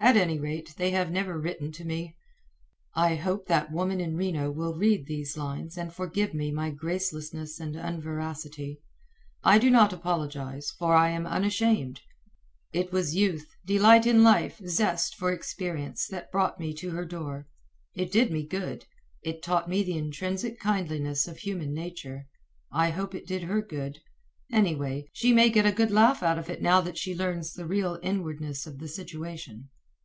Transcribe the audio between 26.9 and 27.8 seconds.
she learns the